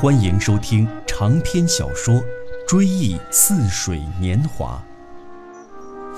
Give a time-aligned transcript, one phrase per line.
[0.00, 2.14] 欢迎收听长篇小说
[2.66, 4.82] 《追忆似水年华》，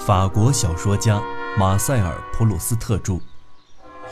[0.06, 1.20] 法国小说家
[1.58, 3.18] 马塞尔·普鲁斯特著，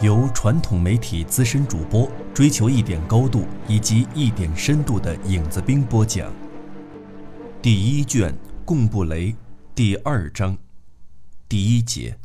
[0.01, 6.33] 由传统媒体资深主播追求一点高度以及一点深度的影子兵播讲。
[7.63, 8.33] 第一卷
[8.65, 9.31] 《贡布雷》
[9.73, 10.59] 第二章
[11.49, 12.19] 第一节。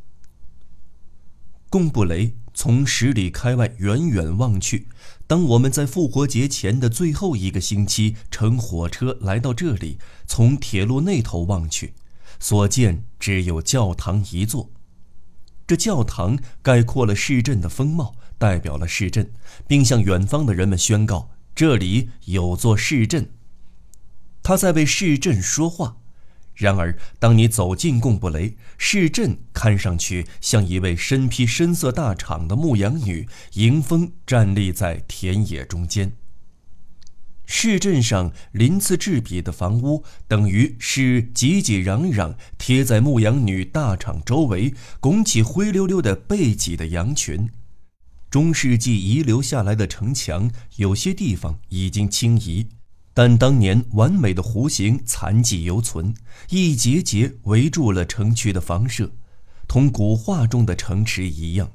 [1.70, 4.88] 贡布雷从十里开外远远望去。
[5.28, 11.94] 当我们在复活节前的最后一个星期乘火车来到这里，从铁路那头望去，
[12.40, 14.72] 所见只有教堂一座。
[15.68, 19.32] 这教堂概括了市镇的风貌，代表了市镇，
[19.68, 23.30] 并向远方的人们宣告：这里有座市镇。
[24.42, 25.98] 他在为市镇说话。
[26.56, 36.14] 然而，当你走进贡布雷市镇，看上去像一位身披深色大氅的牧羊女，迎风站立在田野中间。
[37.46, 47.50] 市镇上鳞次栉比的房屋，等于是挤挤攘攘贴在牧羊女大氅周围，拱起灰溜溜的背脊的羊群。
[48.32, 52.68] 中世纪遗留下来的城墙，有些地方已经倾移。
[53.16, 56.14] 但当年完美的弧形残迹犹存，
[56.50, 59.10] 一节节围住了城区的房舍，
[59.70, 61.72] 同古画中的城池一样。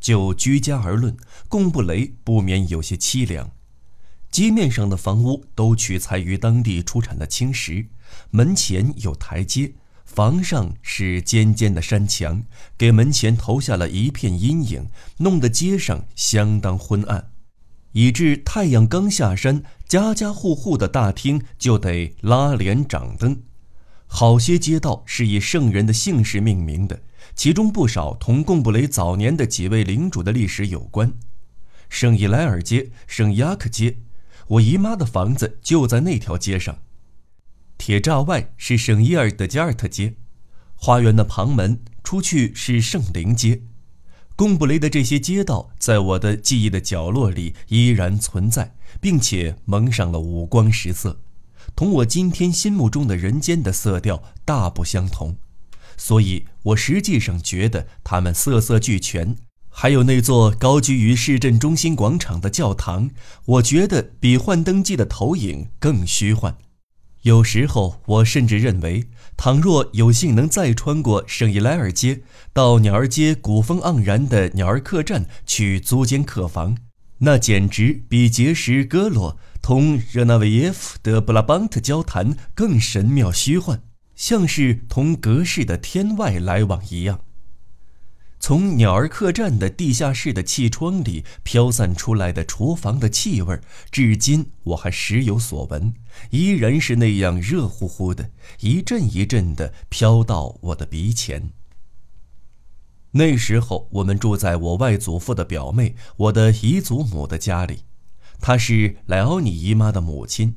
[0.00, 1.14] 就居家而论，
[1.46, 3.50] 贡布雷不免有些凄凉。
[4.30, 7.86] 街面上的房屋都取材于当地出产的青石，
[8.30, 9.74] 门前有台阶，
[10.06, 12.42] 房上是尖尖的山墙，
[12.78, 17.30] 给门前投下了一片阴影，弄得街上相当昏暗。
[17.92, 23.42] 以致太阳刚下山，家家户户的大厅就得拉帘掌灯。
[24.06, 27.02] 好些街道是以圣人的姓氏命名的，
[27.34, 31.12] 其中不少同贡布雷早年的几位领主的历史有关。
[31.88, 33.96] 圣伊莱尔街、圣雅克街，
[34.46, 36.78] 我姨妈的房子就在那条街上。
[37.76, 40.14] 铁栅外是圣伊尔德加尔特街，
[40.76, 43.62] 花园的旁门出去是圣灵街。
[44.40, 51.20] 贡布雷的这些街道，在我的记忆的角落里依然存在，并且蒙上了五光十色，
[51.76, 55.36] 同我今天心目中的人间的色调大不相同。
[55.98, 59.36] 所以，我实际上觉得它们色色俱全。
[59.68, 63.10] 还有那座高居于市镇中心广场的教堂，
[63.44, 66.56] 我觉得比幻灯机的投影更虚幻。
[67.22, 69.04] 有时候，我甚至认为，
[69.36, 72.20] 倘若有幸能再穿过圣伊莱尔街，
[72.54, 76.78] 到鸟儿街古风盎然的鸟儿客栈去租间客房，
[77.18, 83.82] 那简直比结识戈洛同热纳维耶夫的布拉邦特交谈更神妙虚幻，
[84.16, 87.20] 像是同隔世的天外来往一样。
[88.42, 93.60] 从鸟儿客栈的地下室的气窗里飘散出来的厨房的气味，
[93.90, 95.92] 至今我还时有所闻，
[96.30, 101.50] 依然是那样热乎乎的，一阵一阵的飘到我的鼻前。
[103.12, 107.80] 那时候，我们住在我外祖父的表妹，我的姨祖母的家里，
[108.40, 110.54] 她是莱奥尼姨妈的母亲。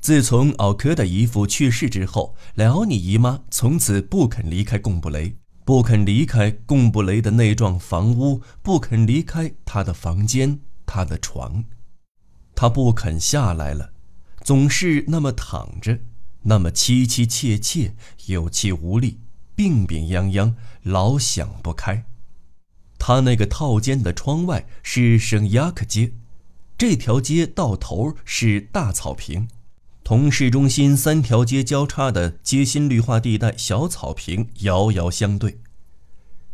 [0.00, 5.36] 自从奥科的姨父去世之后，莱奥尼姨妈从此不肯离开贡布雷。
[5.64, 11.64] 不肯离开贡布雷的那幢房屋，不肯离开他的房间，他的床，
[12.54, 13.90] 他不肯下来了，
[14.46, 15.98] 总是那么躺着，
[16.42, 17.96] 那么凄凄切切，
[18.26, 19.18] 有气无力，
[19.56, 22.04] 病病殃殃，老想不开。
[22.96, 26.12] 他那个套间的窗外是圣亚克街，
[26.78, 29.48] 这条街到头是大草坪。
[30.04, 35.58] 同市中心三条街交叉的街心绿化地带小草坪遥遥相对，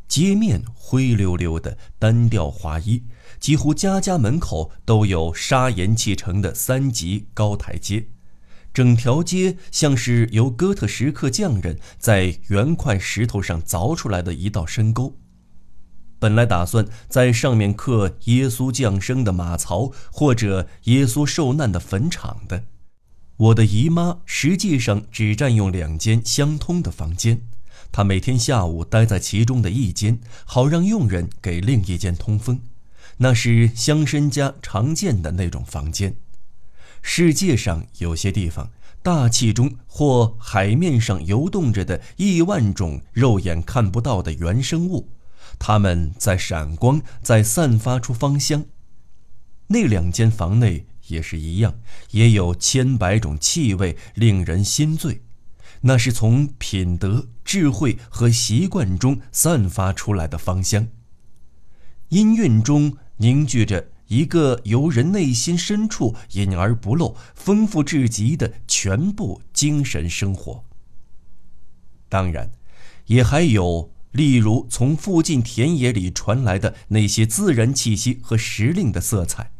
[0.08, 3.02] 街面灰溜溜的单调划一，
[3.42, 8.06] 几乎家家门口都有砂岩砌成的三级高台阶，
[8.72, 15.16] 整条街像是由哥特石刻匠人在圆块石头上凿出来的一道深沟。
[16.20, 22.62] 本来打算在上面刻耶稣降生的马槽或者耶稣受难的坟场的。
[23.38, 27.42] 我的姨妈实际上只占用两间相通的房间，
[27.90, 32.60] 她每天下午待在其中的一间，好让佣人给另一间通风。
[33.18, 36.16] 那是乡绅家常见的那种房间。
[37.02, 38.70] 世界上有些地方，
[39.02, 45.08] 大气中或海面上游动着的亿万种肉眼看不到的原生物，
[45.58, 48.64] 它们在闪光，在散发出芳香。
[49.68, 50.86] 那两间房内。
[51.08, 51.74] 也是一样，
[52.12, 55.20] 也有千百种气味令人心醉，
[55.82, 60.86] 那是从品德、智慧和习惯中散发出来的芳香。
[62.10, 70.64] 音韵中凝聚着一个由人内心深处隐而不露、丰富至极的全部精神生活。
[72.08, 72.50] 当然，
[73.06, 79.52] 也还有例如从附近田野里传来的那些自然气息和时令的色彩，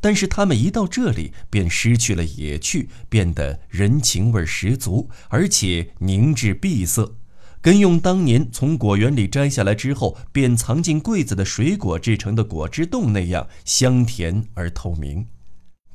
[0.00, 7.16] 但是他们一到这里便失去了野趣，变得人情味十足，而且凝滞闭塞。
[7.62, 15.26] 跟用当年从果园里摘下来之后便藏进柜子的水果制成的果汁冻那样香甜而透明。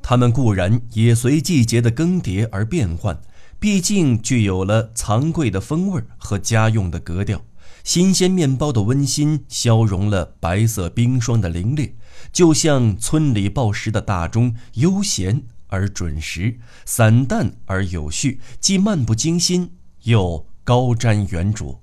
[0.01, 3.19] 它们固然也随季节的更迭而变换，
[3.59, 7.43] 毕竟具有了藏柜的风味和家用的格调。
[7.83, 11.91] 新鲜面包的温馨消融了白色冰霜的凌冽，
[12.31, 19.71] 就像村里报时的大钟，悠闲而准时，散淡而有序，既漫不经心
[20.03, 20.45] 又。
[20.65, 21.77] 高瞻远瞩。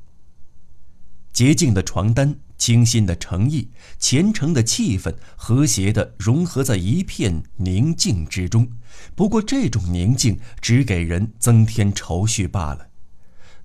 [1.33, 8.69] 洁净的床单，清新的诚意，虔诚的气氛，和谐地融合在一片宁静之中。
[9.15, 12.89] 不过，这种宁静只给人增添愁绪罢了。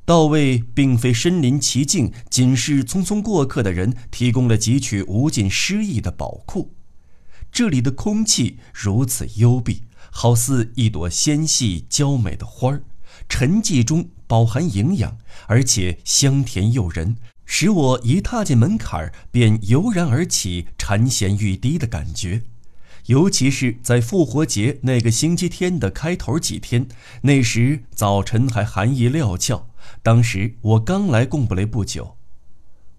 [0.05, 6.75] 到位并非身临其境，仅是匆匆过客的人提供了汲取无尽诗意的宝库。
[7.51, 9.81] 这里的空气如此幽闭，
[10.11, 12.83] 好似一朵纤细娇美的花儿。
[13.27, 15.17] 沉寂中饱含营养，
[15.47, 22.43] 而且香甜诱人，使我一踏进门槛儿便油然而起馋涎欲滴的感觉。
[23.05, 26.87] 尤其是在复活节那个星期天的开头几天，
[27.21, 29.69] 那时早晨还寒意料峭。
[30.03, 32.17] 当时我刚来贡布雷不久，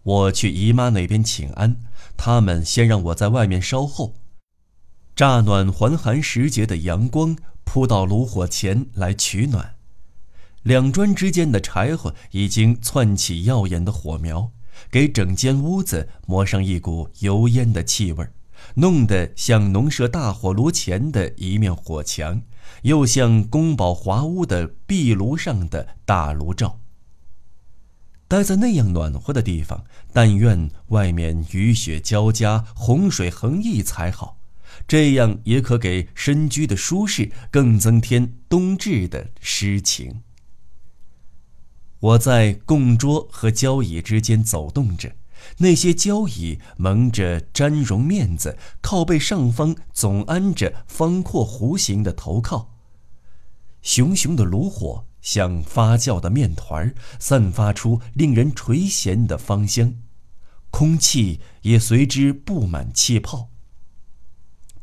[0.03, 1.77] 我去姨妈那边请安，
[2.17, 4.15] 他们先让我在外面稍候。
[5.15, 9.75] 乍暖还寒时节的阳光扑到炉火前来取暖。
[10.69, 14.53] 两砖之间的柴火已经窜起耀眼的火苗，
[14.91, 18.29] 给整间屋子抹上一股油烟的气味，
[18.75, 22.43] 弄得像农舍大火炉前的一面火墙，
[22.83, 26.79] 又像宫保华屋的壁炉上的大炉灶。
[28.29, 29.83] 待在那样暖和的地方，
[30.13, 34.37] 但愿外面雨雪交加、洪水横溢才好，
[34.87, 40.21] 这样也可给身居的舒适更增添冬至的诗情。
[42.01, 45.13] 我在供桌和交椅之间走动着，
[45.59, 52.75] 那些交椅蒙着毡绒面子，靠背上方总安着方阔弧形的头靠。
[53.83, 59.95] 熊熊的炉火像发酵的面团散发出令人垂涎的芳香，
[60.71, 63.51] 空气也随之布满气泡。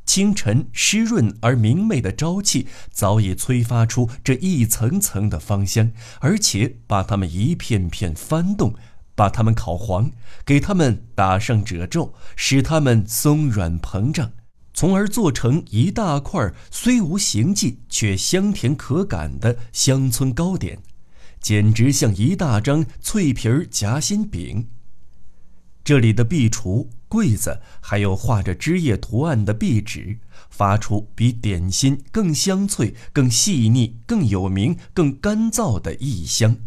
[0.06, 8.76] 清晨湿润而明媚的朝气早已催发出这一层层的芳香，而且把它们一片片翻动，
[9.16, 10.12] 把它们烤黄，
[10.46, 14.32] 给它们打上褶皱，使它们松软膨胀，
[14.74, 20.80] 从而做成一大块虽无形迹却香甜可感的乡村糕点，
[21.42, 24.68] 简直像一大张脆皮夹心饼。
[25.86, 26.90] 这里的壁橱。
[27.08, 30.18] 柜子还有画着枝叶图案的壁纸，
[30.50, 36.58] 发出比点心更香脆、更细腻、更有名、更干燥的异香。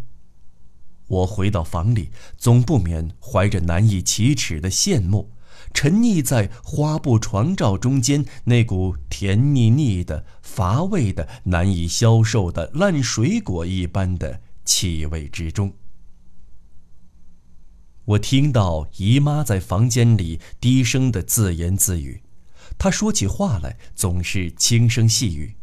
[1.08, 5.32] 我回到房里，总不免怀着难以启齿的羡慕，
[5.74, 15.74] 沉溺在花布床罩中间那股甜腻腻的、乏味的、难以消受的烂水果一般的气味之中。
[18.08, 22.22] 我听到姨妈在房间里低声的自言自语，
[22.78, 25.56] 她说起话来总是轻声细语，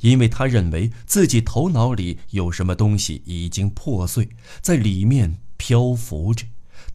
[0.00, 4.30] 因为她认为自己头脑里有什么东西已经破碎，
[4.60, 6.44] 在里面漂浮着。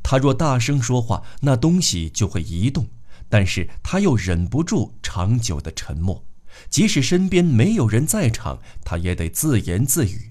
[0.03, 2.89] 她若大声说话，那东西就会移动，
[3.29, 6.25] 但是她又忍不住长久的沉默，
[6.69, 10.26] 即使身边没有人在场，她也得自言自语。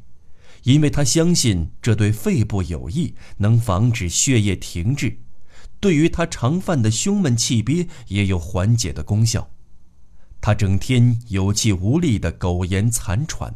[0.66, 5.18] 因为他相信这对肺部有益，能防止血液停滞，
[5.78, 9.48] 对于他常犯的胸闷气憋也有缓解的功效。
[10.40, 13.54] 他整天有气无力的苟延残喘，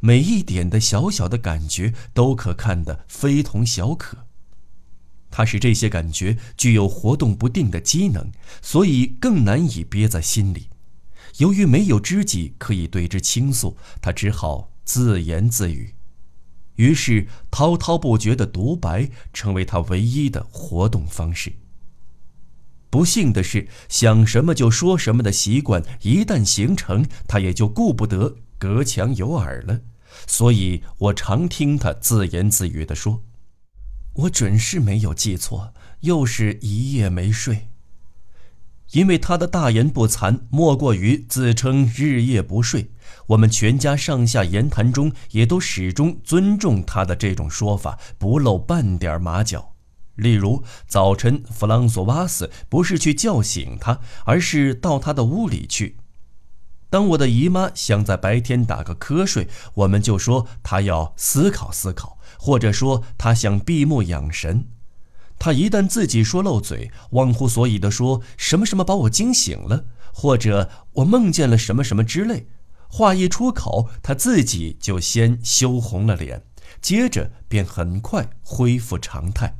[0.00, 4.26] 每一点的小小的感觉都可看得非同小可。
[5.30, 8.30] 他使这些感觉具有活动不定的机能，
[8.60, 10.68] 所以更难以憋在心里。
[11.38, 15.94] 由于没有知己可以对之倾诉，他只好自言自语。
[16.76, 21.52] 于是，滔滔不绝的独白成为他唯一的活动方式。
[22.88, 29.80] 不幸的是，想什么就说什么的习惯一旦形成，他也就顾不得隔墙有耳了。
[30.26, 33.22] 所以我常听他自言自语地说
[34.14, 37.68] ：“我准是没有记错，又是一夜没睡。”
[38.92, 42.90] 因为他的大言不惭，莫过于自称日夜不睡。
[43.28, 49.74] 我们全家上下言谈中，也都始终尊重他的这种说法，不露半点马脚。
[50.16, 55.96] 例如，早晨弗朗索瓦斯不是去叫醒他，而是到他的屋里去。
[56.90, 64.66] 当我的姨妈想在白天打个瞌睡，我们就说她要思考思考，或者说她想闭目养神。
[65.38, 72.46] 她一旦自己说漏嘴，忘乎所以地说什么什么把我惊醒了，或者我梦见了什么什么之类，
[72.94, 76.44] 话一出口，她自己就先羞红了脸，
[76.82, 79.58] 接着便很快恢复常态。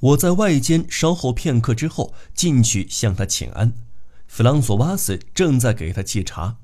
[0.00, 3.72] 我在外间稍后片刻之后进去向她请安。
[4.26, 6.56] 弗朗索瓦斯正在给他沏茶。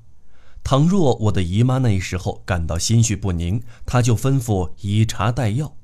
[0.65, 5.77] 倘若我的姨妈那时候感到心绪不宁，他就吩咐以茶代药。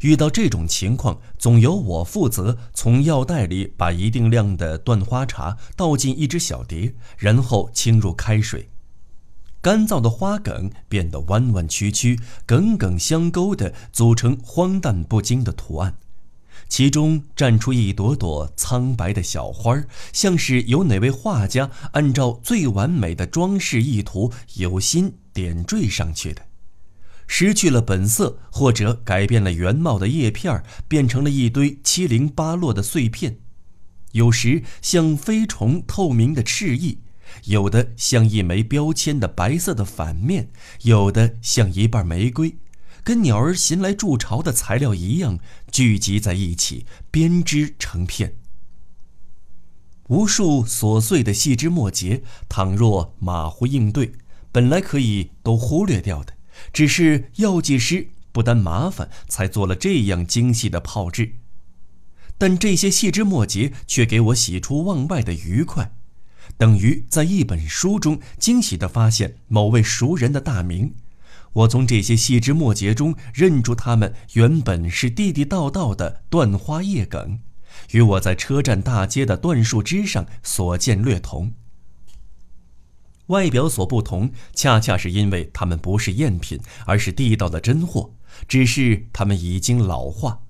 [0.00, 8.68] 遇到这种情况，总由我负责从药袋里把一定量的断花茶倒进一只小碟，然后倾入开水。
[9.66, 15.98] 干燥的花梗变得弯弯曲曲、耿耿相勾的组成荒诞不经的图案。
[16.68, 19.82] 其中绽出一朵朵苍白的小花
[20.12, 26.42] 像是由哪位画家按照最完美的装饰意图有心点缀上去的。
[27.26, 33.38] 失去了本色或者改变了原貌的叶片变成了一堆七零八落的碎片，
[34.12, 37.00] 有时像飞虫透明的翅翼，
[37.44, 40.50] 有的像一枚标签的白色的反面，
[40.82, 42.56] 有的像一瓣玫瑰。
[43.04, 45.38] 跟鸟儿衔来筑巢的材料一样，
[45.70, 48.36] 聚集在一起，编织成片。
[50.08, 54.12] 无数琐碎的细枝末节，倘若马虎应对，
[54.50, 56.34] 本来可以都忽略掉的。
[56.72, 61.34] 只是药剂师不单麻烦，才做了这样精细的炮制。
[62.38, 65.95] 但这些细枝末节却给我喜出望外的愉快，
[66.58, 70.94] 等于在一本书中惊喜地发现某位熟人的大名。
[71.52, 77.40] 我从这些细枝末节中认出，他们原本是地地道道的椴花叶梗，
[77.92, 81.54] 与我在车站大街的椴树枝上所见略同。
[83.28, 88.12] 外表所不同，恰恰是因为它们不是赝品，而是地道的真货，
[88.46, 90.42] 只是它们已经老化。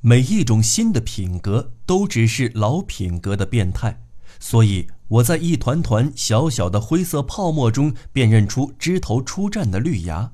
[0.00, 4.02] 每一种新的品格，都只是老品格的变态，
[4.38, 4.86] 所以。
[5.10, 10.30] 我在一团团小小的灰色泡沫中辨认出枝头出绽的绿芽，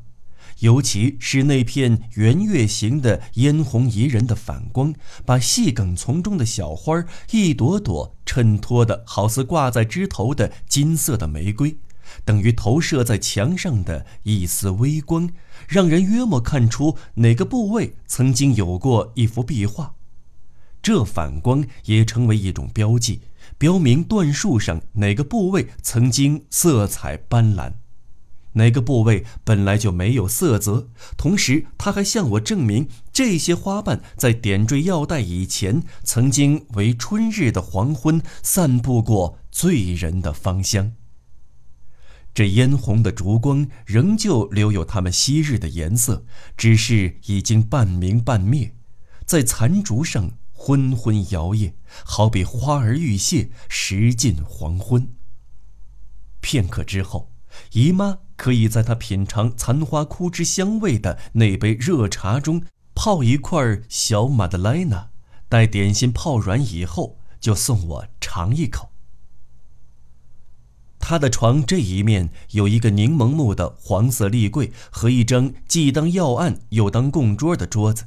[0.59, 11.79] 尤其是那片圆月形的嫣红宜人的反光，把细梗丛中的小花一朵朵衬托得好似挂在枝头的金色的玫瑰，
[12.27, 15.31] 等于投射在墙上的一丝微光，
[15.67, 19.95] 让人约莫看出哪个部位曾经有过一幅壁画。
[20.83, 23.23] 这反光也成为一种标记。
[23.59, 27.73] 标明椴树上哪个部位曾经色彩斑斓，
[28.53, 30.89] 哪个部位本来就没有色泽。
[31.17, 40.93] 同时，他还向我证明，这些花瓣在点缀药袋以前，曾经为春日的黄昏散布过醉人的芳香。
[42.35, 46.27] 这嫣红的烛光仍旧留有它们昔日的颜色，
[46.59, 48.75] 只是已经半明半灭，
[49.25, 50.33] 在残烛上。
[50.67, 55.15] 昏昏摇曳，好比花儿欲谢，时近黄昏。
[56.41, 57.31] 片刻之后，
[57.71, 62.65] 姨妈可以在她品尝残花枯枝香味的那杯热茶中
[62.97, 65.11] 泡一块小马德莱娜，
[65.49, 68.91] 待点心泡软以后，就送我尝一口。
[70.99, 78.07] 她的床这一面有一个柠檬木的黄色立柜和一张既当药案又当供桌的桌子。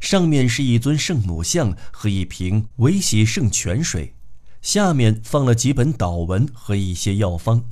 [0.00, 4.14] 上面是一尊圣母像和一瓶维喜圣泉水，
[4.62, 7.64] 下面放了几本祷文和一些药方，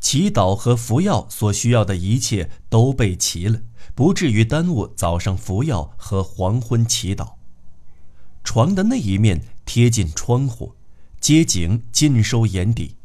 [0.00, 3.62] 祈祷和服药所需要的一切都备齐了，
[3.94, 7.34] 不至于耽误早上服药和黄昏祈祷。
[8.42, 10.74] 床的那一面贴近窗户，
[11.18, 12.96] 街景尽收眼底。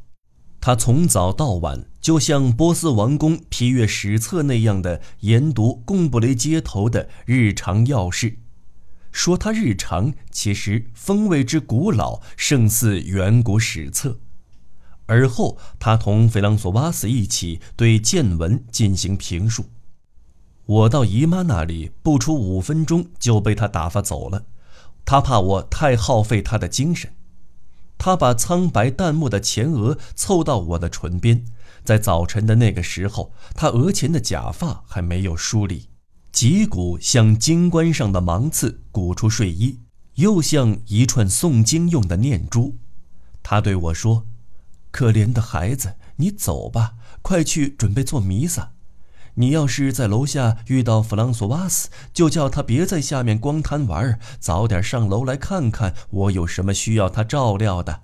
[0.60, 8.38] 他从早到晚，就像波斯王宫批阅史册那样的研读贡布雷街头的日常要事。
[9.20, 14.18] 说他日常，其实风味之古老胜似远古史册。
[15.08, 19.66] 而后，他同菲朗索瓦斯一起对见闻进行评述。
[20.66, 24.46] 我到姨妈那里不出五分钟就被他打发走了，
[25.04, 27.12] 他怕我太耗费他的精神。
[27.98, 31.44] 他把苍白淡漠的前额凑到我的唇边，
[31.84, 35.89] 在早晨的那个时候，他额前的假发还没有梳理。
[36.32, 39.80] 脊骨像金冠上的芒刺鼓出睡衣，
[40.16, 42.78] 又像一串诵经用的念珠。
[43.42, 44.26] 他对我说
[44.92, 48.74] ：“可怜的孩子，你走吧，快去准备做弥撒。
[49.36, 58.04] 你要是在楼下遇到弗朗索瓦斯，就叫他别在下面光贪玩，早点上楼来看看我有什么需要他照料的。”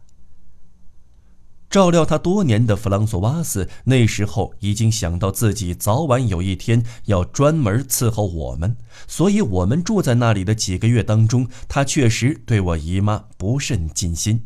[1.75, 8.77] 照料他多年的弗朗索瓦斯，那时候已经想到自己早晚有一天要专门伺候我们，
[9.09, 14.45] 所以我们住在那里的几个月当中，他确实对我姨妈不甚尽心。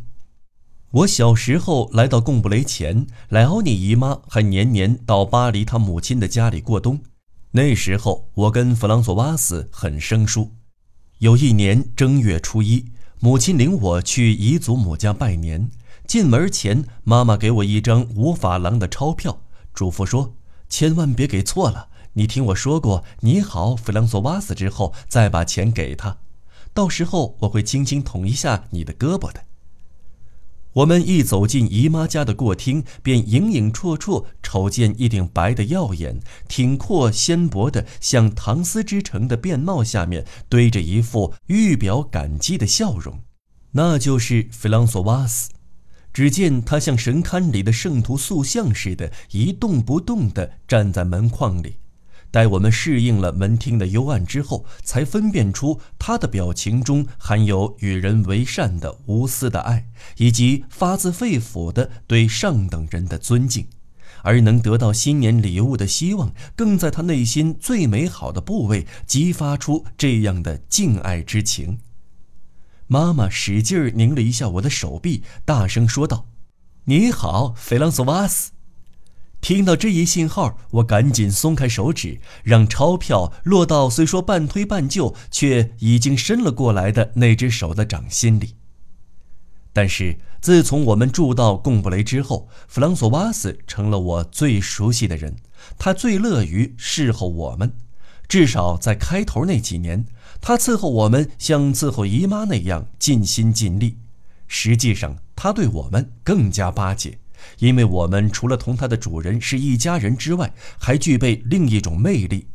[0.89, 6.99] 我小时候来到贡布雷前，莱奥尼姨妈还年年到巴黎他母亲的家里过冬。
[7.51, 10.51] 那时候我跟弗朗索瓦斯很生疏。
[11.19, 12.85] 有一年正月初一，
[13.19, 15.69] 母亲领我去姨祖母家拜年。
[16.09, 19.43] 进门前，妈妈给我一张五法郎的钞票，
[19.75, 20.33] 嘱咐说
[20.67, 21.89] ：“千万别给错了。
[22.13, 26.17] 你听我说过‘你好，弗朗索瓦斯’之后，再把钱给他。
[26.73, 29.43] 到时候我会轻轻捅一下你的胳膊的。”
[30.73, 43.21] 我们一走进姨妈家的过厅，便影影绰绰瞅见一顶白的耀眼、挺阔纤薄的像唐丝织成的便帽，下面堆着一副欲表感激的笑容，
[43.73, 45.51] 那就是弗朗索瓦斯。
[46.19, 51.77] 只见他像神龛里的圣徒塑像似的，一动不动地站在门框里。
[52.29, 63.65] 待我们适应了门厅的幽暗之后，才分辨出他的表情中含有与人为善的无私的爱，以及发自肺腑的对上等人的尊敬。
[64.21, 71.79] 而能得到新年礼物的希望，更在他内心最美好的部位激发出这样的敬爱之情。
[72.91, 76.25] 妈妈使劲拧了一下我的手臂，大声说道
[76.85, 78.51] ：“你好，弗朗索瓦斯。”
[79.39, 88.55] 听到这一信号，我赶紧松开手指，让钞票落到虽说半推半就，却已经伸了过来的那只手的掌心里。
[89.71, 95.35] 但是自从我们住到贡布雷之后，弗朗索瓦斯成了我最熟悉的人，
[95.77, 97.71] 他最乐于侍候我们。
[98.29, 100.05] 至少在开头那几年，
[100.39, 103.97] 他伺候我们像伺候姨妈那样尽心尽力。
[104.47, 107.17] 实际上，他对我们更加巴结，
[107.57, 112.45] 因为我们除了同他的主人是一家人之外，还具备另一种魅力。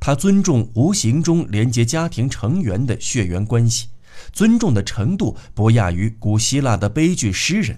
[0.00, 3.88] 他尊重无形中连接家庭成员的血缘关系，
[4.32, 7.76] 尊重的程度不亚于古希腊的悲剧诗人。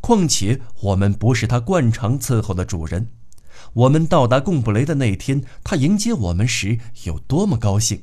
[0.00, 3.08] 况且，我们不是他惯常伺候的主人。
[3.74, 8.02] 我们到达贡布雷的那天，他迎接我们时有多么高兴！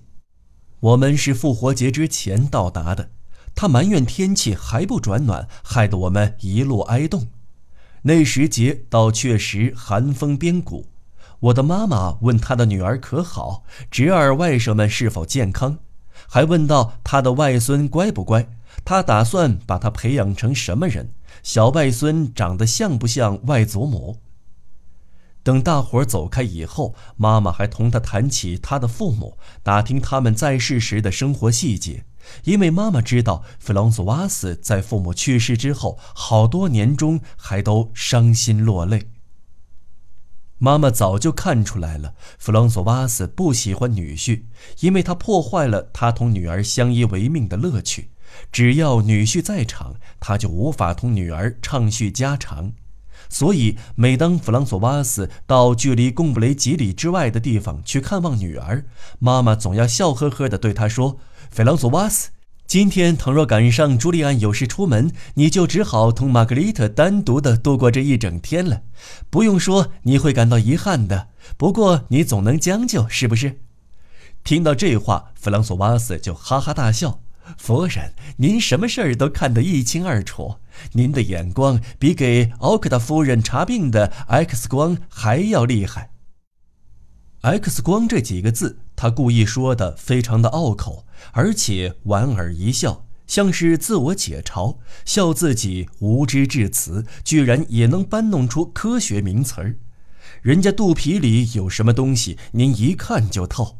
[0.81, 3.11] 我们是复活节之前到达的，
[3.55, 7.27] 他埋怨天气还不转暖，害得我们一路挨冻。
[8.01, 10.87] 那时节倒确实寒风边骨。
[11.39, 15.79] 我的妈妈问他的女儿可好，侄儿外甥们是否健康，
[16.27, 18.45] 还问到他的外孙乖不乖，
[18.83, 24.17] 他打算把他培养成什么人，小外孙长得像不像外祖母。
[25.43, 32.05] 等大伙儿走开以后，妈妈还同他谈起他的父母，打听他们在世时的生活细节。
[32.43, 39.07] 因为妈妈知道弗朗索瓦斯在父母去世之后好多年中还都伤心落泪。
[40.59, 44.43] 妈妈早就看出来了，弗朗索瓦斯不喜欢女婿，
[44.81, 48.11] 因为他破坏了他同女儿相依为命的乐趣。
[48.51, 52.73] 只要女婿在场，他就无法同女儿畅叙家常。
[53.33, 58.83] 所以，每当弗朗索瓦斯到距离贡布雷几里之外的地方去看望女儿，
[59.19, 61.17] 妈妈总要笑呵呵地对他说
[61.49, 62.31] ：“弗朗索瓦斯，
[62.67, 68.81] 今天倘若赶上朱利安有事出门，你就只好同玛格丽特单独地度过这一整天了。
[69.29, 71.29] 不用说，你会感到遗憾的。
[71.55, 73.61] 不过，你总能将就，是不是？”
[74.43, 77.21] 听到这话，弗朗索瓦斯就哈哈大笑。
[77.57, 80.55] 夫人，您什么事儿都看得一清二楚，
[80.93, 86.11] 您的眼光比给奥克达夫人查病的 X 光还要厉害。
[87.41, 99.77] X 光这几个字，他故意说的非常的拗口，而且莞尔一笑，像是自我解嘲，笑自己无知至此，居然也能搬弄出科学名词儿。
[100.43, 103.79] 人家肚皮里有什么东西，您一看就透。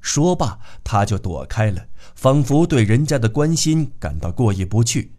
[0.00, 5.12] 说罢，他就躲开了，仿佛对人家的关心感到过意不去，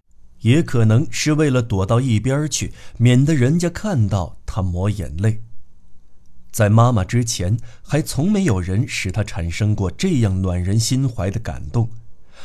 [0.43, 5.41] 也可能是为了躲到一边去，免得人家看到他抹眼泪。
[6.51, 11.89] 在妈妈之前，还从没有人使他产生过这样暖人心怀的感动。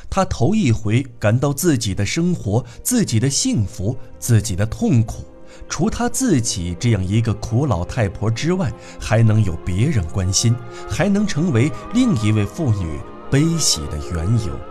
[0.09, 5.25] 他头一回感到自己的生活、自己的幸福、自己的痛苦。
[5.69, 10.55] 除她自己这样一个苦老太婆之外，还能有别人关心，
[10.89, 12.99] 还能成为另一位妇女
[13.31, 14.68] 悲喜的缘由。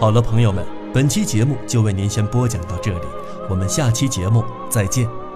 [0.00, 3.06] 好了，朋友们，本期节目就为您先播讲到这里，
[3.50, 5.27] 我们下期节目再见。